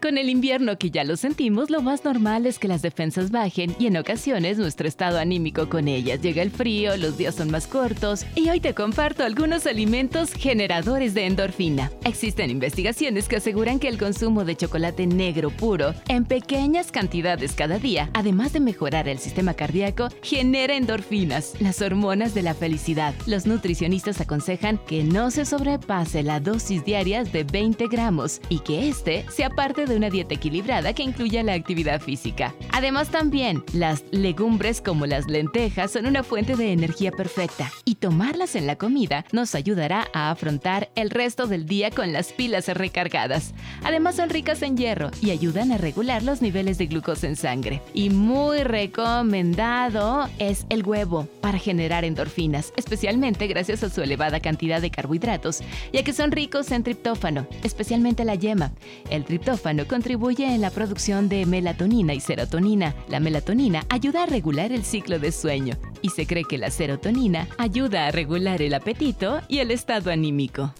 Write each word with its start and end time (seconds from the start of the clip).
Con 0.00 0.16
el 0.16 0.30
invierno 0.30 0.78
que 0.78 0.90
ya 0.90 1.04
lo 1.04 1.14
sentimos, 1.18 1.68
lo 1.68 1.82
más 1.82 2.04
normal 2.04 2.46
es 2.46 2.58
que 2.58 2.68
las 2.68 2.80
defensas 2.80 3.30
bajen 3.30 3.76
y 3.78 3.86
en 3.86 3.98
ocasiones 3.98 4.56
nuestro 4.56 4.88
estado 4.88 5.18
anímico 5.18 5.68
con 5.68 5.88
ellas. 5.88 6.22
Llega 6.22 6.40
el 6.40 6.50
frío, 6.50 6.96
los 6.96 7.18
días 7.18 7.34
son 7.34 7.50
más 7.50 7.66
cortos 7.66 8.24
y 8.34 8.48
hoy 8.48 8.60
te 8.60 8.72
comparto 8.72 9.24
algunos 9.24 9.66
alimentos 9.66 10.32
generadores 10.32 11.12
de 11.12 11.26
endorfina. 11.26 11.92
Existen 12.02 12.48
investigaciones 12.48 13.28
que 13.28 13.36
aseguran 13.36 13.78
que 13.78 13.88
el 13.88 13.98
consumo 13.98 14.46
de 14.46 14.56
chocolate 14.56 15.06
negro 15.06 15.50
puro 15.50 15.92
en 16.08 16.24
pequeñas 16.24 16.90
cantidades 16.90 17.52
cada 17.52 17.78
día, 17.78 18.08
además 18.14 18.54
de 18.54 18.60
mejorar 18.60 19.06
el 19.06 19.18
sistema 19.18 19.52
cardíaco, 19.52 20.08
genera 20.22 20.76
endorfinas, 20.76 21.60
las 21.60 21.82
hormonas 21.82 22.32
de 22.32 22.42
la 22.42 22.54
felicidad. 22.54 23.14
Los 23.26 23.44
nutricionistas 23.44 24.18
aconsejan 24.22 24.78
que 24.78 25.04
no 25.04 25.30
se 25.30 25.44
sobrepase 25.44 26.22
la 26.22 26.40
dosis 26.40 26.86
diaria 26.86 27.22
de 27.22 27.44
20 27.44 27.86
gramos 27.88 28.40
y 28.48 28.60
que 28.60 28.88
este 28.88 29.26
sea 29.28 29.50
parte 29.50 29.84
de 29.84 29.89
de 29.90 29.96
una 29.96 30.08
dieta 30.08 30.34
equilibrada 30.34 30.94
que 30.94 31.02
incluya 31.02 31.42
la 31.42 31.52
actividad 31.52 32.00
física. 32.00 32.54
Además 32.72 33.10
también, 33.10 33.62
las 33.74 34.04
legumbres 34.10 34.80
como 34.80 35.04
las 35.04 35.28
lentejas 35.28 35.90
son 35.90 36.06
una 36.06 36.22
fuente 36.22 36.56
de 36.56 36.72
energía 36.72 37.10
perfecta 37.12 37.70
y 37.84 37.96
tomarlas 37.96 38.54
en 38.54 38.66
la 38.66 38.76
comida 38.76 39.26
nos 39.32 39.54
ayudará 39.54 40.08
a 40.14 40.30
afrontar 40.30 40.90
el 40.94 41.10
resto 41.10 41.46
del 41.46 41.66
día 41.66 41.90
con 41.90 42.12
las 42.12 42.32
pilas 42.32 42.68
recargadas. 42.68 43.52
Además 43.82 44.16
son 44.16 44.30
ricas 44.30 44.62
en 44.62 44.76
hierro 44.76 45.10
y 45.20 45.30
ayudan 45.30 45.72
a 45.72 45.78
regular 45.78 46.22
los 46.22 46.40
niveles 46.40 46.78
de 46.78 46.86
glucosa 46.86 47.26
en 47.26 47.36
sangre. 47.36 47.82
Y 47.92 48.10
muy 48.10 48.62
recomendado 48.62 50.28
es 50.38 50.66
el 50.68 50.84
huevo 50.84 51.28
para 51.40 51.58
generar 51.58 52.04
endorfinas, 52.04 52.72
especialmente 52.76 53.46
gracias 53.46 53.82
a 53.82 53.90
su 53.90 54.02
elevada 54.02 54.40
cantidad 54.40 54.80
de 54.80 54.90
carbohidratos, 54.90 55.62
ya 55.92 56.02
que 56.04 56.12
son 56.12 56.30
ricos 56.30 56.70
en 56.70 56.82
triptófano, 56.82 57.46
especialmente 57.64 58.24
la 58.24 58.34
yema. 58.34 58.72
El 59.10 59.24
triptófano 59.24 59.79
contribuye 59.86 60.46
en 60.54 60.60
la 60.60 60.70
producción 60.70 61.28
de 61.28 61.46
melatonina 61.46 62.14
y 62.14 62.20
serotonina. 62.20 62.94
La 63.08 63.20
melatonina 63.20 63.84
ayuda 63.88 64.24
a 64.24 64.26
regular 64.26 64.72
el 64.72 64.84
ciclo 64.84 65.18
de 65.18 65.32
sueño 65.32 65.76
y 66.02 66.10
se 66.10 66.26
cree 66.26 66.44
que 66.44 66.58
la 66.58 66.70
serotonina 66.70 67.48
ayuda 67.58 68.06
a 68.06 68.10
regular 68.10 68.62
el 68.62 68.74
apetito 68.74 69.40
y 69.48 69.58
el 69.58 69.70
estado 69.70 70.10
anímico. 70.10 70.72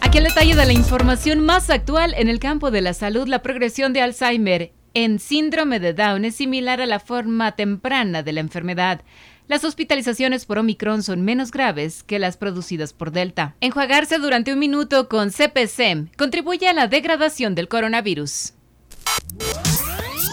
Aquí 0.00 0.18
el 0.18 0.24
detalle 0.24 0.54
de 0.54 0.66
la 0.66 0.72
información 0.72 1.40
más 1.40 1.68
actual 1.70 2.14
en 2.16 2.28
el 2.28 2.38
campo 2.38 2.70
de 2.70 2.80
la 2.80 2.94
salud, 2.94 3.26
la 3.26 3.42
progresión 3.42 3.92
de 3.92 4.02
Alzheimer 4.02 4.72
en 4.96 5.18
síndrome 5.18 5.78
de 5.78 5.92
Down 5.92 6.24
es 6.24 6.36
similar 6.36 6.80
a 6.80 6.86
la 6.86 7.00
forma 7.00 7.52
temprana 7.52 8.22
de 8.22 8.32
la 8.32 8.40
enfermedad. 8.40 9.02
Las 9.46 9.62
hospitalizaciones 9.62 10.46
por 10.46 10.58
Omicron 10.58 11.02
son 11.02 11.20
menos 11.20 11.50
graves 11.50 12.02
que 12.02 12.18
las 12.18 12.38
producidas 12.38 12.94
por 12.94 13.12
Delta. 13.12 13.56
Enjuagarse 13.60 14.16
durante 14.16 14.54
un 14.54 14.58
minuto 14.58 15.10
con 15.10 15.28
CPC 15.30 16.16
contribuye 16.16 16.66
a 16.66 16.72
la 16.72 16.88
degradación 16.88 17.54
del 17.54 17.68
coronavirus. 17.68 18.54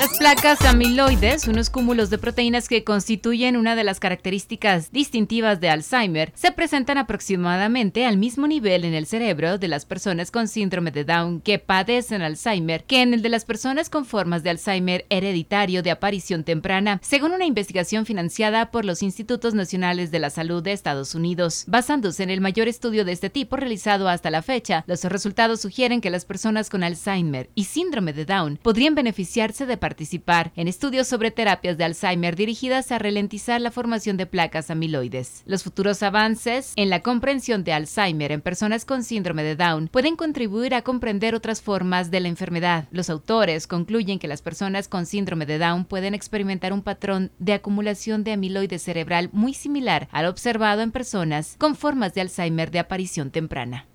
Las 0.04 0.18
placas 0.18 0.62
amiloides, 0.66 1.48
unos 1.48 1.70
cúmulos 1.70 2.10
de 2.10 2.18
proteínas 2.18 2.68
que 2.68 2.84
constituyen 2.84 3.56
una 3.56 3.74
de 3.78 3.86
las 3.86 4.02
características 4.02 4.92
distintivas 4.92 5.62
de 5.62 5.70
Alzheimer, 5.70 6.34
se 6.36 6.52
presentan 6.52 6.98
aproximadamente 6.98 8.06
al 8.06 8.18
mismo 8.18 8.46
nivel 8.46 8.84
en 8.84 8.96
el 8.96 9.06
cerebro 9.06 9.58
de 9.58 9.70
las 9.70 9.86
personas 9.86 10.30
con 10.30 10.50
síndrome 10.50 10.92
de 10.92 11.06
Down 11.06 11.40
que 11.40 11.58
padecen 11.58 12.22
Alzheimer 12.22 12.84
que 12.84 13.02
en 13.02 13.14
el 13.14 13.22
de 13.22 13.30
las 13.30 13.46
personas 13.46 13.90
con 13.90 14.04
formas 14.04 14.44
de 14.44 14.50
Alzheimer 14.50 15.06
hereditario 15.10 15.82
de 15.82 15.92
aparición 15.92 16.44
temprana, 16.44 17.00
según 17.02 17.32
una 17.32 17.46
investigación 17.46 18.06
financiada 18.06 18.72
por 18.72 18.84
los 18.84 19.04
Institutos 19.04 19.54
Nacionales 19.54 20.12
de 20.12 20.20
la 20.20 20.32
Salud 20.32 20.62
de 20.62 20.74
Estados 20.74 21.16
Unidos. 21.16 21.64
Basándose 21.68 22.24
en 22.24 22.30
el 22.30 22.42
mayor 22.42 22.68
estudio 22.68 23.06
de 23.06 23.14
este 23.14 23.30
tipo 23.30 23.56
realizado 23.56 24.10
hasta 24.10 24.32
la 24.32 24.42
fecha, 24.42 24.84
los 24.86 25.06
resultados 25.06 25.62
sugieren 25.62 26.02
que 26.02 26.10
las 26.10 26.26
personas 26.26 26.70
con 26.70 26.84
Alzheimer 26.84 27.50
y 27.56 27.64
síndrome 27.64 28.12
de 28.12 28.26
Down 28.26 28.60
podrían 28.62 28.96
beneficiarse 28.96 29.66
de 29.66 29.78
participar 29.94 30.52
en 30.56 30.68
estudios 30.68 31.08
sobre 31.08 31.30
terapias 31.30 31.78
de 31.78 31.84
Alzheimer 31.84 32.36
dirigidas 32.36 32.92
a 32.92 32.98
ralentizar 32.98 33.62
la 33.62 33.70
formación 33.70 34.18
de 34.18 34.26
placas 34.26 34.72
amiloides. 34.72 35.44
Los 35.46 35.62
futuros 35.62 36.02
avances 36.02 36.74
en 36.78 36.90
la 36.90 37.02
comprensión 37.02 37.64
de 37.64 37.74
Alzheimer 37.74 38.32
en 38.32 38.42
personas 38.42 38.86
con 38.86 39.04
síndrome 39.04 39.44
de 39.44 39.56
Down 39.56 39.90
pueden 39.90 40.16
contribuir 40.16 40.74
a 40.74 40.82
comprender 40.82 41.36
otras 41.36 41.62
formas 41.62 42.10
de 42.10 42.22
la 42.22 42.28
enfermedad. 42.28 42.88
Los 42.90 43.12
autores 43.12 43.68
concluyen 43.68 44.18
que 44.18 44.28
las 44.28 44.42
personas 44.42 44.88
con 44.88 45.06
síndrome 45.06 45.46
de 45.46 45.60
Down 45.60 45.86
pueden 45.86 46.16
experimentar 46.16 46.74
un 46.74 46.82
patrón 46.82 47.32
de 47.38 47.54
acumulación 47.54 48.24
de 48.24 48.32
amiloide 48.32 48.80
cerebral 48.80 49.30
muy 49.32 49.54
similar 49.54 50.08
al 50.12 50.26
observado 50.26 50.82
en 50.82 50.92
personas 50.92 51.56
con 51.60 51.76
formas 51.76 52.16
de 52.16 52.22
Alzheimer 52.22 52.72
de 52.72 52.80
aparición 52.80 53.30
temprana. 53.30 53.86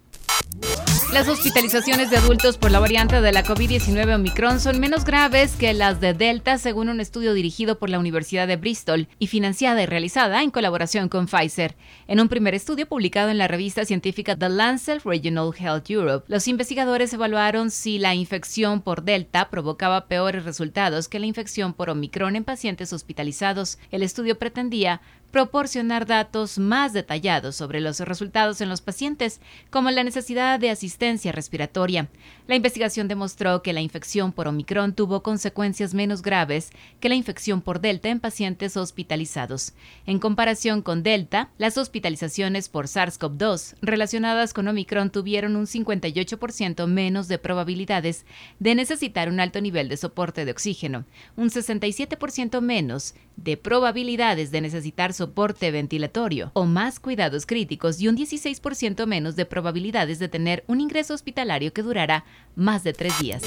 Las 1.13 1.27
hospitalizaciones 1.27 2.11
de 2.11 2.19
adultos 2.19 2.59
por 2.59 2.71
la 2.71 2.81
variante 2.81 3.23
de 3.23 3.33
la 3.33 3.43
COVID-19 3.43 4.15
Omicron 4.15 4.61
son 4.61 4.79
menos 4.79 5.07
graves 5.07 5.57
que 5.57 5.73
las 5.73 6.03
de 6.03 6.13
Delta, 6.13 6.59
según 6.59 6.91
un 6.91 7.01
estudio 7.01 7.33
dirigido 7.33 7.79
por 7.79 7.89
la 7.89 7.99
Universidad 7.99 8.47
de 8.47 8.57
Bristol 8.57 9.09
y 9.19 9.29
financiada 9.29 9.83
y 9.83 9.87
realizada 9.87 10.43
en 10.43 10.51
colaboración 10.51 11.09
con 11.09 11.27
Pfizer. 11.27 11.77
En 12.09 12.21
un 12.21 12.29
primer 12.29 12.55
estudio 12.55 12.87
publicado 12.87 13.31
en 13.31 13.39
la 13.39 13.49
revista 13.49 13.87
científica 13.87 14.37
The 14.37 14.51
Lancet 14.51 15.03
Regional 15.03 15.51
Health 15.59 15.89
Europe, 15.89 16.27
los 16.29 16.47
investigadores 16.47 17.15
evaluaron 17.15 17.71
si 17.71 17.99
la 17.99 18.15
infección 18.15 18.83
por 18.83 19.03
Delta 19.03 19.49
provocaba 19.49 20.09
peores 20.09 20.45
resultados 20.45 21.09
que 21.09 21.21
la 21.21 21.27
infección 21.27 21.73
por 21.73 21.89
Omicron 21.89 22.37
en 22.37 22.45
pacientes 22.45 22.93
hospitalizados. 22.93 23.79
El 23.91 24.03
estudio 24.03 24.39
pretendía 24.39 25.01
proporcionar 25.31 26.07
datos 26.07 26.59
más 26.59 26.93
detallados 26.93 27.57
sobre 27.57 27.81
los 27.81 28.01
resultados 28.01 28.61
en 28.61 28.69
los 28.69 28.81
pacientes, 28.81 29.41
como 29.71 29.91
la 29.91 30.05
necesidad 30.05 30.59
de 30.59 30.71
asistencia 30.71 31.33
respiratoria. 31.33 32.09
La 32.49 32.57
investigación 32.57 33.09
demostró 33.09 33.63
que 33.63 33.75
la 33.75 33.83
infección 33.83 34.33
por 34.33 34.49
Omicron 34.49 34.95
tuvo 34.95 35.23
consecuencias 35.23 35.93
menos 35.93 36.23
graves 36.23 36.71
que 36.99 37.11
la 37.11 37.15
infección 37.15 37.61
por 37.61 37.79
Delta 37.79 38.09
en 38.09 38.21
pacientes 38.21 38.79
hospitalizados. 38.79 39.75
En 40.07 40.19
comparación 40.19 40.81
con 40.81 41.03
Delta, 41.03 41.51
las 41.59 41.77
hospitalizaciones 41.77 42.71
por 42.71 42.87
SARS-CoV-2 42.87 43.75
relacionadas 43.83 44.55
con 44.55 44.67
Omicron 44.67 45.11
tuvieron 45.11 45.57
un 45.57 45.67
58% 45.67 46.87
menos 46.87 47.29
de 47.29 47.37
probabilidades 47.37 48.25
de 48.59 48.75
necesitar 48.75 49.29
un 49.29 49.41
alto 49.41 49.61
nivel 49.61 49.91
de 49.91 49.99
soporte 49.99 50.47
de 50.47 50.53
oxígeno, 50.53 51.05
un 51.37 51.51
67% 51.51 52.63
menos 52.63 53.15
de 53.37 53.59
probabilidades 53.59 54.51
de 54.51 54.63
necesitar 54.63 55.13
soporte 55.13 55.71
ventilatorio 55.71 56.51
o 56.55 56.65
más 56.65 56.99
cuidados 56.99 57.45
críticos 57.45 58.01
y 58.01 58.09
un 58.09 58.17
16% 58.17 59.07
menos 59.07 59.37
de 59.37 59.45
probabilidades 59.45 60.19
de 60.19 60.29
tener 60.29 60.65
un 60.67 60.81
ingreso 60.81 61.13
hospitalario 61.13 61.75
que 61.75 61.83
durará 61.83 62.25
más 62.55 62.85
de 62.85 62.93
tres 62.93 63.19
días. 63.19 63.43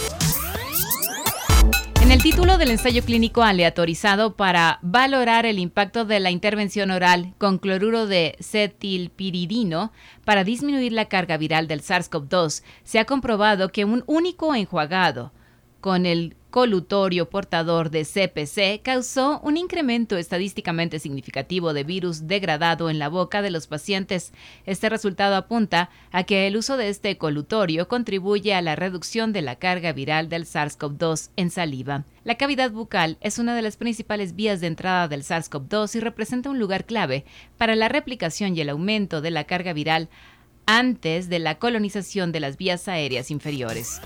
En 2.01 2.11
el 2.11 2.23
título 2.23 2.57
del 2.57 2.71
ensayo 2.71 3.03
clínico 3.03 3.43
aleatorizado 3.43 4.35
para 4.35 4.79
valorar 4.81 5.45
el 5.45 5.59
impacto 5.59 6.03
de 6.03 6.19
la 6.19 6.31
intervención 6.31 6.91
oral 6.91 7.33
con 7.37 7.57
cloruro 7.57 8.05
de 8.07 8.35
cetilpiridino 8.41 9.93
para 10.25 10.43
disminuir 10.43 10.91
la 10.91 11.05
carga 11.05 11.37
viral 11.37 11.67
del 11.67 11.81
SARS-CoV-2, 11.81 12.63
se 12.83 12.99
ha 12.99 13.05
comprobado 13.05 13.71
que 13.71 13.85
un 13.85 14.03
único 14.07 14.55
enjuagado 14.55 15.31
con 15.79 16.05
el 16.05 16.35
colutorio 16.51 17.29
portador 17.29 17.89
de 17.89 18.03
CPC 18.03 18.83
causó 18.83 19.39
un 19.39 19.57
incremento 19.57 20.17
estadísticamente 20.17 20.99
significativo 20.99 21.73
de 21.73 21.85
virus 21.85 22.27
degradado 22.27 22.89
en 22.89 22.99
la 22.99 23.07
boca 23.07 23.41
de 23.41 23.49
los 23.49 23.67
pacientes. 23.67 24.33
Este 24.65 24.89
resultado 24.89 25.35
apunta 25.35 25.89
a 26.11 26.23
que 26.25 26.45
el 26.47 26.57
uso 26.57 26.77
de 26.77 26.89
este 26.89 27.17
colutorio 27.17 27.87
contribuye 27.87 28.53
a 28.53 28.61
la 28.61 28.75
reducción 28.75 29.31
de 29.31 29.41
la 29.41 29.55
carga 29.55 29.93
viral 29.93 30.27
del 30.27 30.45
SARS-CoV-2 30.45 31.31
en 31.37 31.49
saliva. 31.49 32.03
La 32.25 32.35
cavidad 32.35 32.69
bucal 32.69 33.17
es 33.21 33.39
una 33.39 33.55
de 33.55 33.61
las 33.61 33.77
principales 33.77 34.35
vías 34.35 34.59
de 34.59 34.67
entrada 34.67 35.07
del 35.07 35.23
SARS-CoV-2 35.23 35.95
y 35.95 35.99
representa 36.01 36.49
un 36.49 36.59
lugar 36.59 36.85
clave 36.85 37.25
para 37.57 37.75
la 37.75 37.87
replicación 37.87 38.55
y 38.55 38.61
el 38.61 38.69
aumento 38.69 39.21
de 39.21 39.31
la 39.31 39.45
carga 39.45 39.71
viral 39.71 40.09
antes 40.65 41.29
de 41.29 41.39
la 41.39 41.57
colonización 41.57 42.31
de 42.31 42.41
las 42.41 42.57
vías 42.57 42.87
aéreas 42.89 43.31
inferiores. 43.31 44.01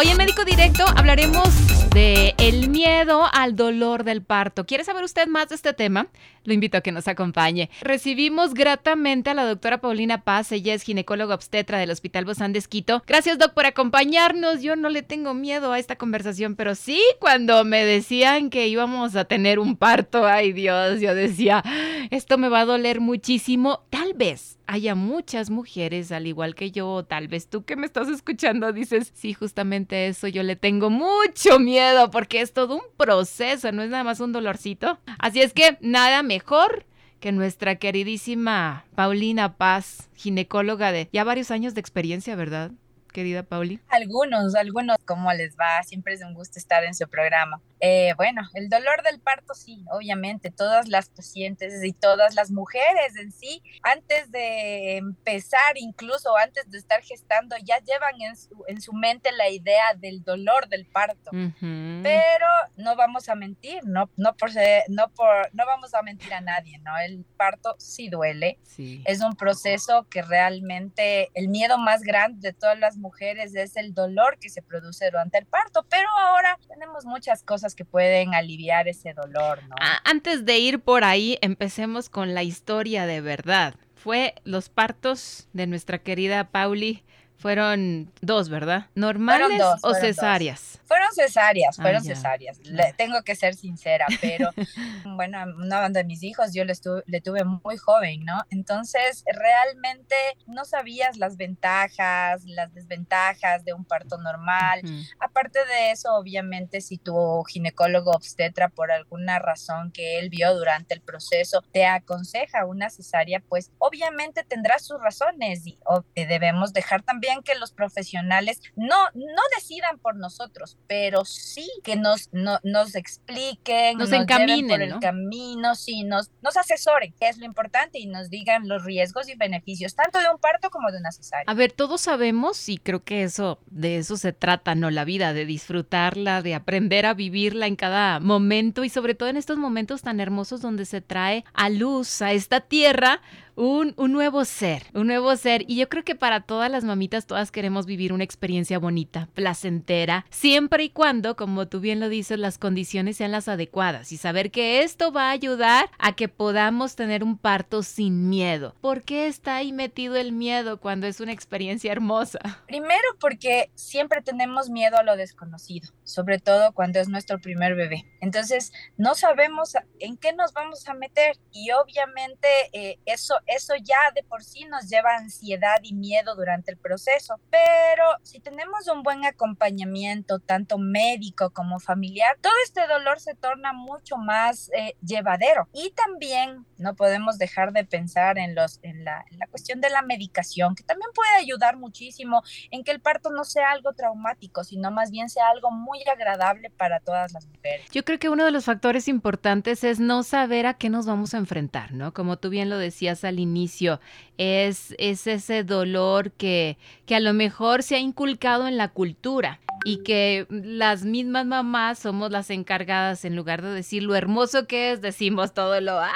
Hoy 0.00 0.06
en 0.10 0.16
Médico 0.16 0.44
Directo 0.44 0.84
hablaremos 0.94 1.48
de 1.90 2.32
el 2.38 2.70
miedo 2.70 3.24
al 3.32 3.56
dolor 3.56 4.04
del 4.04 4.22
parto. 4.22 4.64
¿Quiere 4.64 4.84
saber 4.84 5.02
usted 5.02 5.26
más 5.26 5.48
de 5.48 5.56
este 5.56 5.72
tema? 5.72 6.06
Lo 6.44 6.52
invito 6.52 6.78
a 6.78 6.82
que 6.82 6.92
nos 6.92 7.08
acompañe. 7.08 7.68
Recibimos 7.80 8.54
gratamente 8.54 9.30
a 9.30 9.34
la 9.34 9.44
doctora 9.44 9.80
Paulina 9.80 10.22
Paz, 10.22 10.52
ella 10.52 10.72
es 10.72 10.82
ginecóloga 10.82 11.34
obstetra 11.34 11.78
del 11.78 11.90
Hospital 11.90 12.26
Bozán 12.26 12.52
de 12.52 12.60
Esquito. 12.60 13.02
Gracias, 13.08 13.38
doc, 13.38 13.54
por 13.54 13.66
acompañarnos. 13.66 14.62
Yo 14.62 14.76
no 14.76 14.88
le 14.88 15.02
tengo 15.02 15.34
miedo 15.34 15.72
a 15.72 15.80
esta 15.80 15.96
conversación, 15.96 16.54
pero 16.54 16.76
sí 16.76 17.02
cuando 17.18 17.64
me 17.64 17.84
decían 17.84 18.50
que 18.50 18.68
íbamos 18.68 19.16
a 19.16 19.24
tener 19.24 19.58
un 19.58 19.76
parto, 19.76 20.28
ay 20.28 20.52
Dios, 20.52 21.00
yo 21.00 21.12
decía, 21.12 21.64
esto 22.10 22.38
me 22.38 22.48
va 22.48 22.60
a 22.60 22.66
doler 22.66 23.00
muchísimo. 23.00 23.82
Tal 23.90 24.14
vez 24.14 24.57
haya 24.68 24.94
muchas 24.94 25.48
mujeres, 25.48 26.12
al 26.12 26.26
igual 26.26 26.54
que 26.54 26.70
yo, 26.70 27.02
tal 27.02 27.26
vez 27.26 27.48
tú 27.48 27.64
que 27.64 27.74
me 27.74 27.86
estás 27.86 28.08
escuchando 28.08 28.70
dices, 28.72 29.10
sí, 29.14 29.32
justamente 29.32 30.08
eso, 30.08 30.28
yo 30.28 30.42
le 30.42 30.56
tengo 30.56 30.90
mucho 30.90 31.58
miedo 31.58 32.10
porque 32.10 32.42
es 32.42 32.52
todo 32.52 32.76
un 32.76 32.82
proceso, 32.98 33.72
no 33.72 33.82
es 33.82 33.88
nada 33.88 34.04
más 34.04 34.20
un 34.20 34.32
dolorcito. 34.32 34.98
Así 35.18 35.40
es 35.40 35.54
que 35.54 35.78
nada 35.80 36.22
mejor 36.22 36.84
que 37.18 37.32
nuestra 37.32 37.76
queridísima 37.76 38.84
Paulina 38.94 39.56
Paz, 39.56 40.10
ginecóloga 40.14 40.92
de 40.92 41.08
ya 41.14 41.24
varios 41.24 41.50
años 41.50 41.74
de 41.74 41.80
experiencia, 41.80 42.36
¿verdad? 42.36 42.70
Querida 43.12 43.42
Pauli. 43.42 43.80
Algunos, 43.88 44.54
algunos, 44.54 44.98
¿cómo 45.06 45.32
les 45.32 45.56
va? 45.56 45.82
Siempre 45.82 46.12
es 46.12 46.22
un 46.22 46.34
gusto 46.34 46.58
estar 46.58 46.84
en 46.84 46.94
su 46.94 47.08
programa. 47.08 47.60
Eh, 47.80 48.12
bueno, 48.16 48.42
el 48.54 48.68
dolor 48.68 49.02
del 49.02 49.20
parto 49.20 49.54
sí, 49.54 49.84
obviamente, 49.90 50.50
todas 50.50 50.88
las 50.88 51.08
pacientes 51.10 51.82
y 51.84 51.92
todas 51.92 52.34
las 52.34 52.50
mujeres 52.50 53.16
en 53.16 53.32
sí, 53.32 53.62
antes 53.82 54.30
de 54.30 54.96
empezar, 54.96 55.76
incluso 55.76 56.36
antes 56.36 56.70
de 56.70 56.78
estar 56.78 57.02
gestando, 57.02 57.56
ya 57.64 57.78
llevan 57.78 58.20
en 58.20 58.36
su, 58.36 58.64
en 58.66 58.80
su 58.80 58.92
mente 58.92 59.30
la 59.32 59.48
idea 59.48 59.94
del 59.96 60.22
dolor 60.22 60.68
del 60.68 60.86
parto. 60.86 61.30
Pero 61.30 62.46
no 62.76 62.96
vamos 62.96 63.28
a 63.28 63.34
mentir, 63.34 63.84
no, 63.84 64.10
no, 64.16 64.34
por 64.36 64.50
no, 64.88 65.08
por, 65.10 65.54
no 65.54 65.66
vamos 65.66 65.94
a 65.94 66.02
mentir 66.02 66.32
a 66.34 66.40
nadie, 66.40 66.78
¿no? 66.78 66.96
El 66.98 67.24
parto 67.36 67.76
sí 67.78 68.08
duele. 68.08 68.58
Sí. 68.64 69.02
Es 69.06 69.20
un 69.20 69.36
proceso 69.36 70.06
que 70.08 70.22
realmente 70.22 71.30
el 71.34 71.48
miedo 71.48 71.78
más 71.78 72.02
grande 72.02 72.48
de 72.48 72.52
todas 72.52 72.78
las 72.78 72.96
mujeres 72.96 73.54
es 73.54 73.76
el 73.76 73.94
dolor 73.94 74.38
que 74.38 74.48
se 74.48 74.62
produce 74.62 75.10
durante 75.10 75.38
el 75.38 75.46
parto, 75.46 75.84
pero 75.88 76.08
ahora 76.18 76.58
tenemos 76.68 77.04
muchas 77.04 77.42
cosas 77.42 77.67
que 77.74 77.84
pueden 77.84 78.34
aliviar 78.34 78.88
ese 78.88 79.14
dolor, 79.14 79.62
¿no? 79.68 79.76
Antes 80.04 80.44
de 80.44 80.58
ir 80.58 80.80
por 80.80 81.04
ahí, 81.04 81.38
empecemos 81.40 82.08
con 82.08 82.34
la 82.34 82.42
historia 82.42 83.06
de 83.06 83.20
verdad. 83.20 83.74
Fue 83.94 84.34
los 84.44 84.68
partos 84.68 85.48
de 85.52 85.66
nuestra 85.66 85.98
querida 85.98 86.50
Pauli 86.50 87.04
fueron 87.38 88.12
dos, 88.20 88.48
¿verdad? 88.48 88.86
¿Normales 88.96 89.62
o 89.82 89.94
cesáreas? 89.94 90.80
Fueron 90.84 91.12
cesáreas, 91.12 91.78
ah, 91.78 91.82
fueron 91.82 92.02
cesáreas. 92.02 92.58
tengo 92.96 93.22
que 93.22 93.36
ser 93.36 93.54
sincera, 93.54 94.06
pero 94.20 94.50
bueno, 95.16 95.38
una 95.56 95.88
de 95.88 96.04
mis 96.04 96.22
hijos 96.24 96.52
yo 96.52 96.64
le, 96.64 96.74
le 97.06 97.20
tuve 97.20 97.44
muy 97.44 97.76
joven, 97.76 98.24
¿no? 98.24 98.42
Entonces, 98.50 99.22
realmente 99.32 100.16
no 100.46 100.64
sabías 100.64 101.16
las 101.16 101.36
ventajas, 101.36 102.44
las 102.44 102.74
desventajas 102.74 103.64
de 103.64 103.72
un 103.72 103.84
parto 103.84 104.18
normal. 104.18 104.80
Aparte 105.20 105.60
de 105.64 105.92
eso, 105.92 106.14
obviamente, 106.16 106.80
si 106.80 106.98
tu 106.98 107.44
ginecólogo 107.44 108.10
obstetra, 108.10 108.68
por 108.68 108.90
alguna 108.90 109.38
razón 109.38 109.92
que 109.92 110.18
él 110.18 110.28
vio 110.28 110.54
durante 110.54 110.94
el 110.94 111.02
proceso, 111.02 111.62
te 111.72 111.86
aconseja 111.86 112.64
una 112.64 112.90
cesárea, 112.90 113.40
pues 113.48 113.70
obviamente 113.78 114.42
tendrá 114.42 114.78
sus 114.80 115.00
razones 115.00 115.66
y 115.66 115.78
debemos 116.14 116.72
dejar 116.72 117.02
también 117.02 117.27
que 117.44 117.54
los 117.54 117.72
profesionales 117.72 118.60
no, 118.76 118.96
no 119.14 119.42
decidan 119.56 119.98
por 119.98 120.16
nosotros, 120.16 120.78
pero 120.86 121.24
sí 121.24 121.68
que 121.84 121.96
nos, 121.96 122.30
nos 122.32 122.94
expliquen, 122.94 123.98
nos, 123.98 124.12
encaminen 124.12 124.68
por 124.68 124.82
el 124.82 124.98
camino, 124.98 125.74
sí, 125.74 126.04
nos, 126.04 126.30
nos 126.42 126.56
asesoren, 126.56 127.14
que 127.20 127.28
es 127.28 127.38
lo 127.38 127.44
importante, 127.44 127.98
y 127.98 128.06
nos 128.06 128.30
digan 128.30 128.68
los 128.68 128.84
riesgos 128.84 129.28
y 129.28 129.36
beneficios, 129.36 129.94
tanto 129.94 130.18
de 130.18 130.26
un 130.32 130.38
parto 130.38 130.70
como 130.70 130.90
de 130.90 130.98
una 130.98 131.12
cesárea. 131.12 131.44
A 131.46 131.54
ver, 131.54 131.72
todos 131.72 132.00
sabemos, 132.00 132.68
y 132.68 132.78
creo 132.78 133.04
que 133.04 133.22
eso, 133.22 133.60
de 133.66 133.98
eso 133.98 134.16
se 134.16 134.32
trata, 134.32 134.74
¿no? 134.74 134.90
La 134.90 135.04
vida, 135.04 135.32
de 135.32 135.46
disfrutarla, 135.46 136.42
de 136.42 136.54
aprender 136.54 137.06
a 137.06 137.14
vivirla 137.14 137.66
en 137.66 137.76
cada 137.76 138.20
momento, 138.20 138.84
y 138.84 138.88
sobre 138.88 139.14
todo 139.14 139.28
en 139.28 139.36
estos 139.36 139.58
momentos 139.58 140.02
tan 140.02 140.20
hermosos 140.20 140.60
donde 140.60 140.84
se 140.84 141.00
trae 141.00 141.44
a 141.52 141.68
luz 141.68 142.22
a 142.22 142.32
esta 142.32 142.60
tierra 142.60 143.20
un, 143.58 143.94
nuevo 144.12 144.44
ser, 144.44 144.84
un 144.94 145.08
nuevo 145.08 145.34
ser. 145.36 145.64
Y 145.66 145.76
yo 145.76 145.88
creo 145.88 146.04
que 146.04 146.14
para 146.14 146.42
todas 146.42 146.70
las 146.70 146.84
mamitas, 146.84 147.26
todas 147.26 147.50
queremos 147.50 147.86
vivir 147.86 148.12
una 148.12 148.22
experiencia 148.22 148.78
bonita, 148.78 149.28
placentera, 149.34 150.24
siempre 150.30 150.84
y 150.84 150.90
cuando, 150.90 151.34
como 151.34 151.66
tú 151.66 151.80
bien 151.80 151.98
lo 151.98 152.08
dices, 152.08 152.38
las 152.38 152.56
condiciones 152.56 153.16
sean 153.16 153.32
las 153.32 153.48
adecuadas 153.48 154.12
y 154.12 154.16
saber 154.16 154.52
que 154.52 154.82
esto 154.82 155.12
va 155.12 155.28
a 155.28 155.32
ayudar 155.32 155.90
a 155.98 156.14
que 156.14 156.28
podamos 156.28 156.94
tener 156.94 157.24
un 157.24 157.36
parto 157.36 157.82
sin 157.82 158.28
miedo. 158.28 158.74
¿Por 158.80 159.02
qué 159.02 159.26
está 159.26 159.56
ahí 159.56 159.72
metido 159.72 160.14
el 160.14 160.30
miedo 160.30 160.78
cuando 160.78 161.08
es 161.08 161.20
una 161.20 161.32
experiencia 161.32 161.90
hermosa? 161.90 162.38
Primero 162.68 163.08
porque 163.20 163.70
siempre 163.74 164.22
tenemos 164.22 164.70
miedo 164.70 164.96
a 164.96 165.02
lo 165.02 165.16
desconocido, 165.16 165.90
sobre 166.04 166.38
todo 166.38 166.72
cuando 166.72 167.00
es 167.00 167.08
nuestro 167.08 167.40
primer 167.40 167.74
bebé. 167.74 168.04
Entonces, 168.20 168.72
no 168.96 169.16
sabemos 169.16 169.74
en 169.98 170.16
qué 170.16 170.32
nos 170.32 170.52
vamos 170.52 170.86
a 170.88 170.94
meter 170.94 171.36
y 171.52 171.72
obviamente 171.72 172.48
eh, 172.72 172.98
eso 173.04 173.34
eso 173.48 173.74
ya 173.82 174.12
de 174.14 174.22
por 174.22 174.44
sí 174.44 174.64
nos 174.66 174.88
lleva 174.88 175.16
ansiedad 175.16 175.78
y 175.82 175.94
miedo 175.94 176.34
durante 176.36 176.70
el 176.70 176.76
proceso. 176.76 177.40
Pero 177.50 178.04
si 178.22 178.40
tenemos 178.40 178.86
un 178.88 179.02
buen 179.02 179.24
acompañamiento, 179.24 180.38
tanto 180.38 180.78
médico 180.78 181.50
como 181.50 181.80
familiar, 181.80 182.36
todo 182.40 182.52
este 182.64 182.86
dolor 182.86 183.20
se 183.20 183.34
torna 183.34 183.72
mucho 183.72 184.16
más 184.16 184.70
eh, 184.76 184.94
llevadero. 185.02 185.68
Y 185.72 185.90
también 185.90 186.66
no 186.76 186.94
podemos 186.94 187.38
dejar 187.38 187.72
de 187.72 187.84
pensar 187.84 188.38
en, 188.38 188.54
los, 188.54 188.78
en 188.82 189.04
la, 189.04 189.24
la 189.30 189.46
cuestión 189.46 189.80
de 189.80 189.90
la 189.90 190.02
medicación, 190.02 190.74
que 190.74 190.82
también 190.82 191.10
puede 191.14 191.34
ayudar 191.36 191.76
muchísimo 191.76 192.42
en 192.70 192.84
que 192.84 192.92
el 192.92 193.00
parto 193.00 193.30
no 193.30 193.44
sea 193.44 193.70
algo 193.70 193.92
traumático, 193.94 194.64
sino 194.64 194.90
más 194.90 195.10
bien 195.10 195.28
sea 195.28 195.48
algo 195.48 195.70
muy 195.70 196.02
agradable 196.04 196.70
para 196.70 197.00
todas 197.00 197.32
las 197.32 197.46
mujeres. 197.46 197.86
Yo 197.90 198.04
creo 198.04 198.18
que 198.18 198.28
uno 198.28 198.44
de 198.44 198.50
los 198.50 198.66
factores 198.66 199.08
importantes 199.08 199.84
es 199.84 200.00
no 200.00 200.22
saber 200.22 200.66
a 200.66 200.74
qué 200.74 200.90
nos 200.90 201.06
vamos 201.06 201.34
a 201.34 201.38
enfrentar, 201.38 201.92
¿no? 201.92 202.12
Como 202.12 202.36
tú 202.36 202.50
bien 202.50 202.68
lo 202.68 202.78
decías 202.78 203.24
al 203.24 203.37
inicio, 203.38 204.00
es, 204.36 204.94
es 204.98 205.26
ese 205.26 205.64
dolor 205.64 206.32
que, 206.32 206.78
que 207.06 207.14
a 207.14 207.20
lo 207.20 207.32
mejor 207.32 207.82
se 207.82 207.96
ha 207.96 207.98
inculcado 207.98 208.68
en 208.68 208.76
la 208.76 208.88
cultura 208.88 209.60
y 209.84 210.02
que 210.02 210.46
las 210.50 211.04
mismas 211.04 211.46
mamás 211.46 211.98
somos 211.98 212.30
las 212.30 212.50
encargadas, 212.50 213.24
en 213.24 213.36
lugar 213.36 213.62
de 213.62 213.70
decir 213.70 214.02
lo 214.02 214.14
hermoso 214.14 214.66
que 214.66 214.92
es, 214.92 215.00
decimos 215.00 215.54
todo 215.54 215.80
lo, 215.80 216.00
¡ay! 216.00 216.08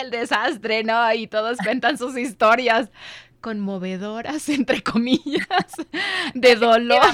El 0.00 0.10
desastre, 0.10 0.84
¿no? 0.84 1.12
Y 1.12 1.26
todos 1.26 1.58
cuentan 1.58 1.98
sus 1.98 2.16
historias 2.16 2.90
conmovedoras, 3.44 4.48
entre 4.58 4.82
comillas, 4.82 5.46
de 6.34 6.56
dolor. 6.56 7.04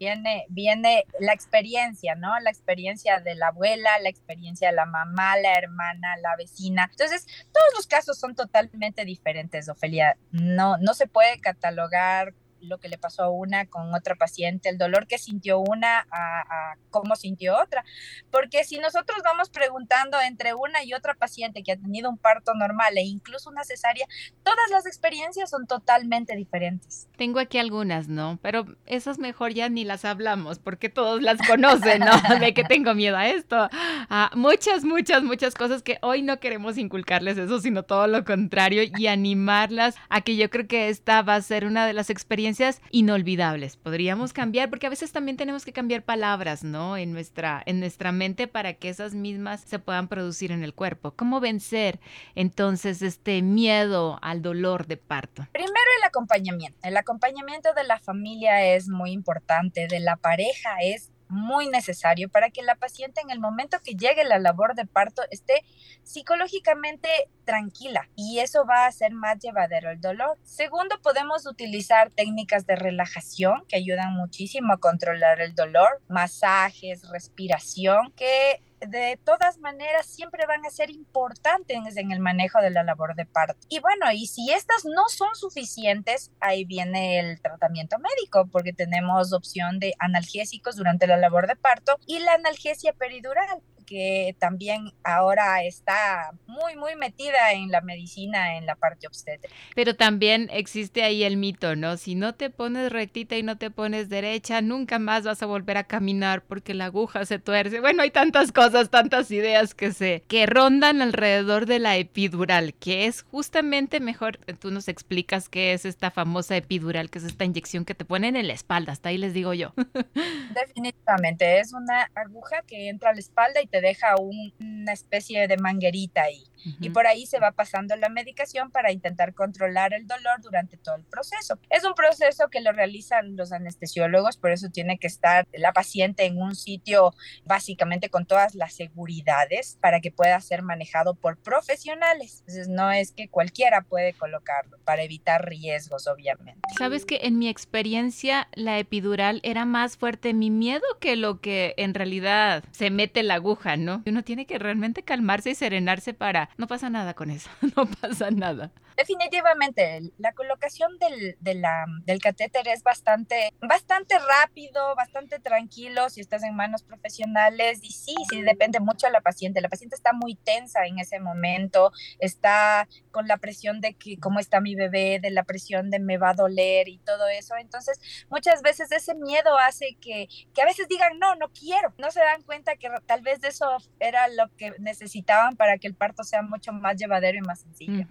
Viene, 0.00 0.44
viene 0.48 1.04
la 1.20 1.32
experiencia, 1.32 2.16
¿no? 2.16 2.40
La 2.40 2.50
experiencia 2.50 3.20
de 3.20 3.36
la 3.36 3.48
abuela, 3.48 4.00
la 4.02 4.08
experiencia 4.08 4.70
de 4.70 4.74
la 4.74 4.86
mamá, 4.86 5.36
la 5.36 5.54
hermana, 5.54 6.16
la 6.20 6.34
vecina. 6.36 6.88
Entonces, 6.90 7.24
todos 7.52 7.68
los 7.76 7.86
casos 7.86 8.18
son 8.18 8.34
totalmente 8.34 9.04
diferentes, 9.04 9.68
Ofelia. 9.68 10.16
No, 10.32 10.76
no 10.78 10.92
se 10.92 11.06
puede 11.06 11.40
catalogar 11.40 12.34
lo 12.60 12.78
que 12.78 12.88
le 12.88 12.98
pasó 12.98 13.24
a 13.24 13.30
una 13.30 13.66
con 13.66 13.94
otra 13.94 14.14
paciente, 14.14 14.68
el 14.68 14.78
dolor 14.78 15.06
que 15.06 15.18
sintió 15.18 15.58
una 15.58 16.06
a, 16.10 16.74
cómo 16.90 17.16
sintió 17.16 17.58
otra. 17.58 17.84
Porque 18.30 18.64
si 18.64 18.78
nosotros 18.78 19.18
vamos 19.24 19.50
preguntando 19.50 20.20
entre 20.20 20.54
una 20.54 20.84
y 20.84 20.94
otra 20.94 21.14
paciente 21.14 21.62
que 21.62 21.72
ha 21.72 21.76
tenido 21.76 22.10
un 22.10 22.18
parto 22.18 22.54
normal 22.54 22.96
e 22.98 23.02
incluso 23.02 23.50
una 23.50 23.64
cesárea, 23.64 24.06
todas 24.42 24.70
las 24.70 24.86
experiencias 24.86 25.50
son 25.50 25.66
totalmente 25.66 26.36
diferentes. 26.36 27.08
Tengo 27.16 27.38
aquí 27.38 27.58
algunas, 27.58 28.08
¿no? 28.08 28.38
Pero 28.42 28.66
esas 28.86 29.18
mejor 29.18 29.52
ya 29.52 29.68
ni 29.68 29.84
las 29.84 30.04
hablamos 30.04 30.58
porque 30.58 30.88
todos 30.88 31.22
las 31.22 31.38
conocen, 31.46 32.00
¿no? 32.00 32.10
De 32.40 32.54
que 32.54 32.64
tengo 32.64 32.94
miedo 32.94 33.16
a 33.16 33.28
esto. 33.28 33.68
Ah, 33.72 34.30
muchas, 34.34 34.84
muchas, 34.84 35.22
muchas 35.22 35.54
cosas 35.54 35.82
que 35.82 35.98
hoy 36.02 36.22
no 36.22 36.40
queremos 36.40 36.78
inculcarles 36.78 37.38
eso, 37.38 37.60
sino 37.60 37.82
todo 37.82 38.06
lo 38.06 38.24
contrario 38.24 38.82
y 38.96 39.06
animarlas 39.06 39.96
a 40.08 40.20
que 40.20 40.36
yo 40.36 40.50
creo 40.50 40.66
que 40.66 40.88
esta 40.88 41.22
va 41.22 41.36
a 41.36 41.42
ser 41.42 41.64
una 41.64 41.86
de 41.86 41.92
las 41.92 42.10
experiencias 42.10 42.49
inolvidables. 42.90 43.76
Podríamos 43.76 44.32
cambiar, 44.32 44.70
porque 44.70 44.86
a 44.86 44.90
veces 44.90 45.12
también 45.12 45.36
tenemos 45.36 45.64
que 45.64 45.72
cambiar 45.72 46.02
palabras, 46.02 46.64
¿no? 46.64 46.96
En 46.96 47.12
nuestra, 47.12 47.62
en 47.66 47.80
nuestra 47.80 48.12
mente 48.12 48.46
para 48.46 48.74
que 48.74 48.88
esas 48.88 49.14
mismas 49.14 49.60
se 49.62 49.78
puedan 49.78 50.08
producir 50.08 50.52
en 50.52 50.62
el 50.62 50.74
cuerpo. 50.74 51.12
¿Cómo 51.12 51.40
vencer 51.40 52.00
entonces 52.34 53.02
este 53.02 53.42
miedo 53.42 54.18
al 54.22 54.42
dolor 54.42 54.86
de 54.86 54.96
parto? 54.96 55.46
Primero 55.52 55.74
el 55.98 56.04
acompañamiento. 56.04 56.78
El 56.82 56.96
acompañamiento 56.96 57.72
de 57.74 57.84
la 57.84 57.98
familia 57.98 58.74
es 58.74 58.88
muy 58.88 59.12
importante, 59.12 59.86
de 59.86 60.00
la 60.00 60.16
pareja 60.16 60.76
es 60.82 61.10
muy 61.30 61.68
necesario 61.68 62.28
para 62.28 62.50
que 62.50 62.62
la 62.62 62.74
paciente 62.74 63.20
en 63.20 63.30
el 63.30 63.40
momento 63.40 63.78
que 63.82 63.94
llegue 63.94 64.24
la 64.24 64.38
labor 64.38 64.74
de 64.74 64.86
parto 64.86 65.22
esté 65.30 65.64
psicológicamente 66.02 67.08
tranquila 67.44 68.08
y 68.16 68.40
eso 68.40 68.66
va 68.66 68.84
a 68.84 68.88
hacer 68.88 69.12
más 69.12 69.38
llevadero 69.38 69.90
el 69.90 70.00
dolor. 70.00 70.38
Segundo, 70.42 71.00
podemos 71.02 71.46
utilizar 71.46 72.10
técnicas 72.10 72.66
de 72.66 72.76
relajación 72.76 73.64
que 73.68 73.76
ayudan 73.76 74.14
muchísimo 74.14 74.72
a 74.72 74.78
controlar 74.78 75.40
el 75.40 75.54
dolor, 75.54 76.02
masajes, 76.08 77.08
respiración, 77.08 78.12
que 78.16 78.60
de 78.86 79.18
todas 79.24 79.58
maneras 79.58 80.06
siempre 80.06 80.46
van 80.46 80.64
a 80.64 80.70
ser 80.70 80.90
importantes 80.90 81.96
en 81.96 82.12
el 82.12 82.20
manejo 82.20 82.60
de 82.60 82.70
la 82.70 82.82
labor 82.82 83.14
de 83.14 83.26
parto. 83.26 83.66
Y 83.68 83.80
bueno, 83.80 84.10
y 84.12 84.26
si 84.26 84.52
estas 84.52 84.84
no 84.84 85.08
son 85.08 85.34
suficientes, 85.34 86.30
ahí 86.40 86.64
viene 86.64 87.18
el 87.18 87.40
tratamiento 87.40 87.98
médico, 87.98 88.48
porque 88.50 88.72
tenemos 88.72 89.32
opción 89.32 89.78
de 89.78 89.94
analgésicos 89.98 90.76
durante 90.76 91.06
la 91.06 91.16
labor 91.16 91.46
de 91.46 91.56
parto 91.56 91.98
y 92.06 92.18
la 92.20 92.34
analgesia 92.34 92.92
peridural 92.92 93.62
que 93.90 94.36
también 94.38 94.92
ahora 95.02 95.64
está 95.64 96.30
muy, 96.46 96.76
muy 96.76 96.94
metida 96.94 97.52
en 97.54 97.72
la 97.72 97.80
medicina, 97.80 98.56
en 98.56 98.64
la 98.64 98.76
parte 98.76 99.08
obstétrica. 99.08 99.52
Pero 99.74 99.96
también 99.96 100.48
existe 100.52 101.02
ahí 101.02 101.24
el 101.24 101.36
mito, 101.36 101.74
¿no? 101.74 101.96
Si 101.96 102.14
no 102.14 102.36
te 102.36 102.50
pones 102.50 102.92
rectita 102.92 103.36
y 103.36 103.42
no 103.42 103.58
te 103.58 103.72
pones 103.72 104.08
derecha, 104.08 104.62
nunca 104.62 105.00
más 105.00 105.24
vas 105.24 105.42
a 105.42 105.46
volver 105.46 105.76
a 105.76 105.84
caminar 105.84 106.42
porque 106.42 106.72
la 106.72 106.84
aguja 106.84 107.26
se 107.26 107.40
tuerce. 107.40 107.80
Bueno, 107.80 108.02
hay 108.02 108.12
tantas 108.12 108.52
cosas, 108.52 108.90
tantas 108.90 109.28
ideas 109.32 109.74
que 109.74 109.92
se 109.92 110.22
que 110.28 110.46
rondan 110.46 111.02
alrededor 111.02 111.66
de 111.66 111.80
la 111.80 111.96
epidural, 111.96 112.74
que 112.74 113.06
es 113.06 113.22
justamente 113.22 113.98
mejor, 113.98 114.38
tú 114.60 114.70
nos 114.70 114.86
explicas 114.86 115.48
qué 115.48 115.72
es 115.72 115.84
esta 115.84 116.12
famosa 116.12 116.56
epidural, 116.56 117.10
que 117.10 117.18
es 117.18 117.24
esta 117.24 117.44
inyección 117.44 117.84
que 117.84 117.96
te 117.96 118.04
ponen 118.04 118.36
en 118.36 118.46
la 118.46 118.54
espalda, 118.54 118.92
hasta 118.92 119.08
ahí 119.08 119.18
les 119.18 119.34
digo 119.34 119.52
yo. 119.52 119.72
Definitivamente, 120.54 121.58
es 121.58 121.72
una 121.72 122.08
aguja 122.14 122.62
que 122.68 122.88
entra 122.88 123.10
a 123.10 123.14
la 123.14 123.18
espalda 123.18 123.60
y 123.60 123.66
te 123.66 123.79
deja 123.80 124.16
una 124.16 124.92
especie 124.92 125.48
de 125.48 125.56
manguerita 125.56 126.22
ahí. 126.22 126.44
Y 126.80 126.90
por 126.90 127.06
ahí 127.06 127.26
se 127.26 127.38
va 127.38 127.52
pasando 127.52 127.96
la 127.96 128.08
medicación 128.08 128.70
para 128.70 128.92
intentar 128.92 129.34
controlar 129.34 129.94
el 129.94 130.06
dolor 130.06 130.40
durante 130.42 130.76
todo 130.76 130.96
el 130.96 131.04
proceso. 131.04 131.58
Es 131.70 131.84
un 131.84 131.94
proceso 131.94 132.48
que 132.50 132.60
lo 132.60 132.72
realizan 132.72 133.36
los 133.36 133.52
anestesiólogos, 133.52 134.36
por 134.36 134.50
eso 134.50 134.68
tiene 134.68 134.98
que 134.98 135.06
estar 135.06 135.46
la 135.52 135.72
paciente 135.72 136.26
en 136.26 136.36
un 136.36 136.54
sitio 136.54 137.14
básicamente 137.44 138.10
con 138.10 138.26
todas 138.26 138.54
las 138.54 138.74
seguridades 138.74 139.78
para 139.80 140.00
que 140.00 140.10
pueda 140.10 140.40
ser 140.40 140.62
manejado 140.62 141.14
por 141.14 141.38
profesionales. 141.38 142.40
Entonces 142.40 142.68
no 142.68 142.90
es 142.90 143.12
que 143.12 143.28
cualquiera 143.28 143.82
puede 143.82 144.12
colocarlo 144.12 144.78
para 144.84 145.02
evitar 145.02 145.48
riesgos, 145.48 146.06
obviamente. 146.06 146.60
Sabes 146.76 147.06
que 147.06 147.20
en 147.22 147.38
mi 147.38 147.48
experiencia 147.48 148.48
la 148.52 148.78
epidural 148.78 149.40
era 149.42 149.64
más 149.64 149.96
fuerte 149.96 150.34
mi 150.34 150.50
miedo 150.50 150.84
que 151.00 151.16
lo 151.16 151.40
que 151.40 151.74
en 151.76 151.94
realidad 151.94 152.64
se 152.70 152.90
mete 152.90 153.22
la 153.22 153.34
aguja, 153.34 153.69
¿no? 153.76 154.02
Uno 154.06 154.22
tiene 154.22 154.46
que 154.46 154.58
realmente 154.58 155.02
calmarse 155.02 155.50
y 155.50 155.54
serenarse 155.54 156.14
para 156.14 156.50
no 156.56 156.66
pasa 156.66 156.90
nada 156.90 157.14
con 157.14 157.30
eso, 157.30 157.50
no 157.76 157.86
pasa 157.86 158.30
nada. 158.30 158.70
Definitivamente, 158.96 160.12
la 160.18 160.32
colocación 160.32 160.98
del, 160.98 161.36
del 161.40 162.20
catéter 162.20 162.68
es 162.68 162.82
bastante, 162.82 163.52
bastante 163.60 164.16
rápido, 164.18 164.94
bastante 164.94 165.38
tranquilo 165.38 166.08
si 166.10 166.20
estás 166.20 166.42
en 166.42 166.54
manos 166.54 166.82
profesionales 166.82 167.80
y 167.82 167.90
sí, 167.90 168.14
sí, 168.30 168.42
depende 168.42 168.80
mucho 168.80 169.06
de 169.06 169.12
la 169.12 169.20
paciente. 169.20 169.60
La 169.60 169.68
paciente 169.68 169.96
está 169.96 170.12
muy 170.12 170.34
tensa 170.34 170.86
en 170.86 170.98
ese 170.98 171.20
momento, 171.20 171.92
está 172.18 172.88
con 173.10 173.26
la 173.26 173.38
presión 173.38 173.80
de 173.80 173.94
que 173.94 174.18
cómo 174.18 174.38
está 174.38 174.60
mi 174.60 174.74
bebé, 174.74 175.18
de 175.20 175.30
la 175.30 175.44
presión 175.44 175.90
de 175.90 175.98
me 175.98 176.18
va 176.18 176.30
a 176.30 176.34
doler 176.34 176.88
y 176.88 176.98
todo 176.98 177.28
eso. 177.28 177.54
Entonces, 177.56 178.00
muchas 178.28 178.62
veces 178.62 178.90
ese 178.92 179.14
miedo 179.14 179.56
hace 179.58 179.96
que, 180.00 180.28
que 180.54 180.62
a 180.62 180.66
veces 180.66 180.88
digan, 180.88 181.18
no, 181.18 181.34
no 181.36 181.48
quiero. 181.48 181.94
No 181.98 182.10
se 182.10 182.20
dan 182.20 182.42
cuenta 182.42 182.76
que 182.76 182.88
tal 183.06 183.22
vez 183.22 183.42
eso 183.44 183.66
era 183.98 184.28
lo 184.28 184.48
que 184.56 184.74
necesitaban 184.78 185.56
para 185.56 185.78
que 185.78 185.86
el 185.86 185.94
parto 185.94 186.24
sea 186.24 186.42
mucho 186.42 186.72
más 186.72 186.96
llevadero 186.96 187.38
y 187.38 187.42
más 187.42 187.60
sencillo. 187.60 188.06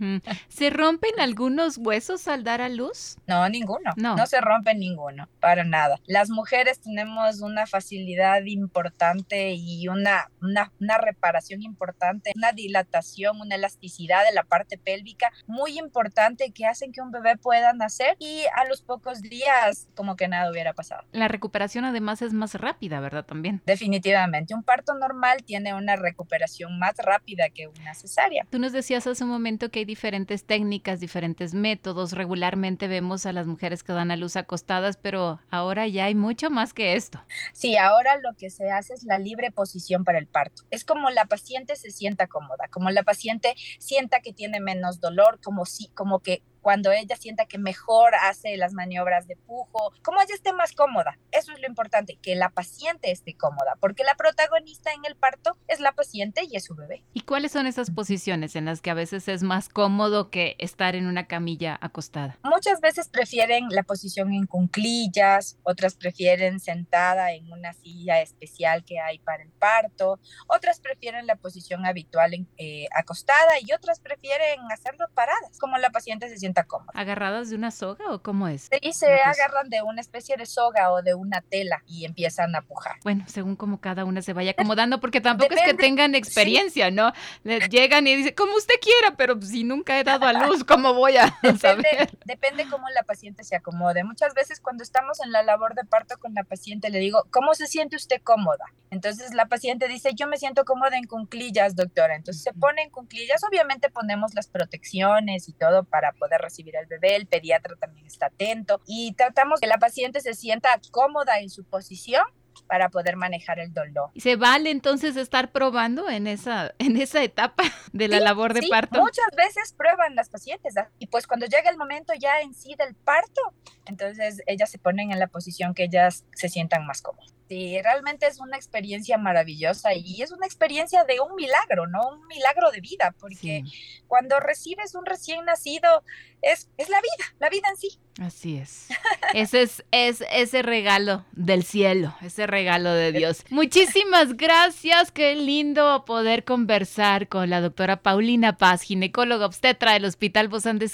¿Se 0.70 0.76
rompen 0.76 1.20
algunos 1.20 1.80
huesos 1.80 2.28
al 2.28 2.44
dar 2.44 2.62
a 2.62 2.70
luz? 2.70 3.18
No, 3.26 3.50
ninguno. 3.50 3.92
No. 3.96 4.16
no 4.16 4.28
se 4.28 4.40
rompe 4.40 4.76
ninguno, 4.76 5.28
para 5.40 5.64
nada. 5.64 6.00
Las 6.06 6.30
mujeres 6.30 6.80
tenemos 6.80 7.42
una 7.42 7.66
facilidad 7.66 8.44
importante 8.46 9.54
y 9.54 9.88
una, 9.88 10.30
una, 10.44 10.72
una 10.80 11.00
reparación 11.00 11.64
importante, 11.64 12.34
una 12.36 12.52
dilatación, 12.52 13.42
una 13.42 13.56
elasticidad 13.56 14.24
de 14.24 14.32
la 14.32 14.44
parte 14.44 14.78
pélvica 14.78 15.32
muy 15.48 15.80
importante 15.80 16.52
que 16.52 16.68
hacen 16.68 16.92
que 16.92 17.02
un 17.02 17.10
bebé 17.10 17.36
pueda 17.36 17.74
nacer 17.74 18.16
y 18.20 18.44
a 18.56 18.66
los 18.66 18.84
pocos 18.84 19.24
días 19.24 19.88
como 19.96 20.16
que 20.16 20.28
nada 20.28 20.52
hubiera 20.52 20.74
pasado. 20.74 21.02
La 21.14 21.28
recuperación 21.28 21.84
además 21.84 22.22
es 22.22 22.32
más 22.32 22.54
rápida, 22.54 23.00
¿verdad? 23.00 23.26
También. 23.26 23.64
Definitivamente. 23.66 24.54
Un 24.54 24.62
parto 24.62 24.94
normal 24.94 25.44
tiene 25.44 25.74
una 25.74 25.96
recuperación 25.96 26.78
más 26.78 26.94
rápida 27.00 27.50
que 27.50 27.68
una 27.68 27.96
cesárea. 27.96 28.46
Tú 28.52 28.60
nos 28.60 28.72
decías 28.72 29.08
hace 29.08 29.24
un 29.24 29.32
momento 29.32 29.70
que 29.72 29.80
hay 29.80 29.86
diferentes 29.86 30.44
técnicas, 30.44 30.59
diferentes 31.00 31.54
métodos. 31.54 32.14
Regularmente 32.14 32.88
vemos 32.88 33.26
a 33.26 33.34
las 33.34 33.48
mujeres 33.48 33.84
que 33.84 33.94
dan 33.94 34.12
a 34.12 34.18
luz 34.18 34.36
acostadas, 34.36 34.98
pero 34.98 35.40
ahora 35.50 35.88
ya 35.88 36.06
hay 36.06 36.16
mucho 36.16 36.50
más 36.50 36.74
que 36.74 36.96
esto. 36.96 37.22
Sí, 37.54 37.78
ahora 37.78 38.18
lo 38.18 38.34
que 38.38 38.50
se 38.50 38.72
hace 38.72 38.94
es 38.94 39.04
la 39.04 39.20
libre 39.20 39.52
posición 39.52 40.04
para 40.04 40.18
el 40.18 40.28
parto. 40.28 40.64
Es 40.72 40.84
como 40.84 41.10
la 41.10 41.26
paciente 41.26 41.76
se 41.76 41.92
sienta 41.92 42.28
cómoda, 42.28 42.68
como 42.72 42.90
la 42.90 43.04
paciente 43.04 43.54
sienta 43.80 44.22
que 44.22 44.34
tiene 44.34 44.60
menos 44.60 45.00
dolor, 45.00 45.40
como 45.44 45.66
si, 45.66 45.88
como 45.90 46.20
que 46.20 46.42
cuando 46.70 46.92
ella 46.92 47.16
sienta 47.16 47.48
que 47.48 47.58
mejor 47.58 48.14
hace 48.14 48.56
las 48.56 48.74
maniobras 48.74 49.28
de 49.28 49.36
pujo, 49.36 49.92
como 50.04 50.22
ella 50.22 50.36
esté 50.36 50.54
más 50.54 50.72
cómoda. 50.74 51.18
Eso 51.32 51.52
es 51.52 51.60
lo 51.60 51.68
importante, 51.68 52.20
que 52.22 52.36
la 52.36 52.52
paciente 52.52 53.10
esté 53.10 53.34
cómoda, 53.34 53.76
porque 53.80 54.04
la 54.04 54.14
protagonista 54.14 54.94
en 54.94 55.04
el 55.06 55.16
parto 55.16 55.58
es 55.68 55.80
la 55.80 55.94
paciente 55.94 56.44
y 56.48 56.56
es 56.56 56.66
su 56.66 56.76
bebé. 56.76 57.04
¿Y 57.12 57.22
cuáles 57.22 57.54
son 57.54 57.66
esas 57.66 57.90
posiciones 57.90 58.56
en 58.56 58.66
las 58.66 58.82
que 58.82 58.92
a 58.92 58.94
veces 58.94 59.28
es 59.30 59.42
más 59.42 59.68
cómodo 59.68 60.30
que 60.30 60.56
estar 60.60 60.96
en 60.96 61.08
una 61.08 61.26
camilla 61.26 61.76
acostada? 61.82 62.38
Muchas 62.44 62.82
veces 62.82 63.10
prefieren 63.10 63.70
la 63.70 63.82
posición 63.82 64.32
en 64.32 64.46
cunclillas, 64.46 65.58
otras 65.64 65.96
prefieren 65.96 66.60
sentada 66.60 67.32
en 67.32 67.52
una 67.52 67.74
silla 67.74 68.22
especial 68.22 68.86
que 68.86 69.00
hay 69.00 69.18
para 69.18 69.42
el 69.42 69.50
parto, 69.54 70.20
otras 70.46 70.80
prefieren 70.80 71.26
la 71.26 71.36
posición 71.36 71.88
habitual 71.88 72.36
en, 72.36 72.48
eh, 72.58 72.86
acostada 72.96 73.54
y 73.60 73.74
otras 73.74 74.00
prefieren 74.00 74.60
hacerlo 74.72 75.08
paradas, 75.16 75.58
como 75.60 75.80
la 75.80 75.90
paciente 75.90 76.30
se 76.30 76.38
siente 76.64 76.92
¿Agarradas 76.94 77.50
de 77.50 77.56
una 77.56 77.72
soga 77.72 78.12
o 78.12 78.22
cómo 78.22 78.48
es? 78.48 78.70
Sí, 78.82 78.94
se 78.94 79.14
agarran 79.14 79.70
de 79.70 79.82
una 79.82 80.02
especie 80.02 80.38
de 80.38 80.46
soga 80.46 80.92
o 80.92 81.02
de 81.02 81.14
una 81.14 81.42
tela 81.42 81.84
y 81.88 82.06
empiezan 82.06 82.56
a 82.56 82.62
pujar. 82.62 82.98
Bueno, 83.04 83.24
según 83.28 83.56
como 83.56 83.80
cada 83.80 84.06
una 84.06 84.22
se 84.22 84.34
vaya 84.34 84.52
acomodando, 84.52 85.00
porque 85.00 85.22
tampoco 85.22 85.54
es 85.54 85.62
que 85.62 85.74
tengan 85.74 86.16
experiencia, 86.16 86.92
¿no? 86.92 87.14
llegan 87.44 88.08
y 88.08 88.16
dicen, 88.16 88.34
como 88.36 88.56
usted 88.56 88.76
quiera, 88.82 89.16
pero 89.16 89.42
si 89.42 89.64
nunca 89.64 90.00
he 90.00 90.04
dado 90.04 90.26
a 90.26 90.34
luz, 90.34 90.64
¿cómo 90.64 90.94
voy 90.94 91.18
a 91.18 91.26
depende, 91.42 91.60
saber? 91.60 92.18
Depende 92.26 92.68
cómo 92.70 92.90
la 92.90 93.04
paciente 93.04 93.44
se 93.44 93.56
acomode. 93.56 94.04
Muchas 94.04 94.34
veces 94.34 94.60
cuando 94.60 94.84
estamos 94.84 95.20
en 95.22 95.32
la 95.32 95.44
labor 95.44 95.76
de 95.76 95.84
parto 95.86 96.18
con 96.18 96.34
la 96.34 96.44
paciente, 96.44 96.90
le 96.90 97.00
digo, 97.00 97.26
¿cómo 97.32 97.54
se 97.54 97.68
siente 97.68 97.96
usted 97.96 98.22
cómoda? 98.24 98.66
Entonces 98.92 99.34
la 99.34 99.46
paciente 99.46 99.88
dice, 99.88 100.12
yo 100.16 100.28
me 100.28 100.38
siento 100.38 100.66
cómoda 100.66 100.98
en 100.98 101.06
cunclillas, 101.06 101.76
doctora. 101.76 102.16
Entonces 102.16 102.44
se 102.44 102.54
pone 102.54 102.82
en 102.84 102.90
cunclillas, 102.90 103.44
obviamente 103.44 103.90
ponemos 103.90 104.34
las 104.34 104.48
protecciones 104.48 105.48
y 105.48 105.54
todo 105.54 105.84
para 105.84 106.14
poder 106.14 106.39
recibir 106.40 106.76
al 106.78 106.88
bebé, 106.88 107.16
el 107.16 107.28
pediatra 107.28 107.76
también 107.76 108.08
está 108.08 108.28
atento 108.28 108.82
y 108.88 109.14
tratamos 109.14 109.60
que 109.60 109.68
la 109.68 109.78
paciente 109.78 110.22
se 110.22 110.34
sienta 110.34 110.80
cómoda 110.92 111.40
en 111.40 111.50
su 111.50 111.64
posición 111.64 112.24
para 112.68 112.90
poder 112.90 113.16
manejar 113.16 113.60
el 113.60 113.74
dolor. 113.74 114.12
¿Se 114.16 114.36
vale 114.36 114.70
entonces 114.70 115.16
estar 115.16 115.52
probando 115.52 116.10
en 116.10 116.28
esa, 116.28 116.74
en 116.78 116.98
esa 116.98 117.24
etapa 117.24 117.64
de 117.94 118.08
la 118.08 118.20
labor 118.20 118.54
de 118.54 118.68
parto? 118.70 119.00
Muchas 119.00 119.30
veces 119.36 119.74
prueban 119.74 120.16
las 120.16 120.30
pacientes 120.30 120.76
y 121.00 121.08
pues 121.08 121.28
cuando 121.28 121.46
llega 121.46 121.70
el 121.70 121.78
momento 121.78 122.14
ya 122.18 122.42
en 122.42 122.54
sí 122.54 122.76
del 122.76 122.96
parto, 122.96 123.42
entonces 123.86 124.42
ellas 124.46 124.70
se 124.70 124.78
ponen 124.78 125.12
en 125.12 125.20
la 125.20 125.28
posición 125.28 125.74
que 125.74 125.86
ellas 125.86 126.26
se 126.34 126.50
sientan 126.50 126.86
más 126.86 127.02
cómodas. 127.02 127.34
Sí, 127.50 127.82
realmente 127.82 128.28
es 128.28 128.40
una 128.40 128.58
experiencia 128.58 129.18
maravillosa 129.18 129.96
y 129.96 130.22
es 130.22 130.32
una 130.32 130.46
experiencia 130.46 131.04
de 131.04 131.20
un 131.20 131.34
milagro, 131.34 131.88
¿no? 131.88 132.00
Un 132.10 132.28
milagro 132.28 132.70
de 132.70 132.80
vida, 132.80 133.16
porque 133.20 133.64
cuando 134.08 134.40
recibes 134.40 134.94
un 134.94 135.04
recién 135.04 135.44
nacido 135.46 136.04
es, 136.44 136.70
es 136.78 136.90
la 136.90 137.02
vida, 137.02 137.34
la 137.40 137.50
vida 137.50 137.68
en 137.70 137.78
sí. 137.78 138.00
Así 138.22 138.58
es. 138.58 138.90
Ese 139.34 139.64
es, 139.64 139.84
es 139.92 140.24
ese 140.32 140.62
regalo 140.62 141.26
del 141.32 141.64
cielo, 141.64 142.16
ese 142.22 142.39
regalo 142.48 142.92
de 142.92 143.12
Dios. 143.12 143.44
Muchísimas 143.50 144.36
gracias, 144.36 145.12
qué 145.12 145.36
lindo 145.36 146.06
poder 146.06 146.44
conversar 146.44 147.28
con 147.28 147.50
la 147.50 147.62
doctora 147.62 147.98
Paulina 147.98 148.58
Paz, 148.58 148.82
ginecóloga 148.82 149.46
obstetra 149.46 149.94
del 149.94 150.06
Hospital 150.06 150.48
Bozán 150.48 150.80
de 150.80 150.90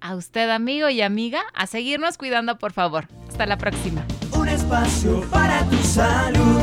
A 0.00 0.14
usted, 0.14 0.50
amigo 0.50 0.88
y 0.88 1.00
amiga, 1.02 1.42
a 1.54 1.66
seguirnos 1.66 2.18
cuidando, 2.18 2.58
por 2.58 2.72
favor. 2.72 3.08
Hasta 3.28 3.46
la 3.46 3.58
próxima 3.58 4.04
espacio 4.48 5.20
para 5.30 5.68
tu 5.68 5.76
salud. 5.78 6.60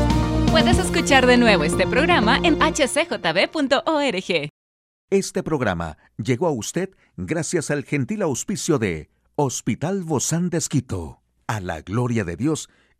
Puedes 0.50 0.78
escuchar 0.78 1.26
de 1.26 1.36
nuevo 1.36 1.64
este 1.64 1.86
programa 1.86 2.38
en 2.42 2.58
hcjb.org. 2.58 4.50
Este 5.10 5.42
programa 5.42 5.98
llegó 6.16 6.46
a 6.46 6.50
usted 6.50 6.90
gracias 7.16 7.70
al 7.70 7.84
gentil 7.84 8.22
auspicio 8.22 8.78
de 8.78 9.10
Hospital 9.36 10.02
Bozán 10.02 10.50
de 10.50 10.58
Esquito, 10.58 11.22
a 11.46 11.60
la 11.60 11.82
gloria 11.82 12.24
de 12.24 12.36
Dios 12.36 12.68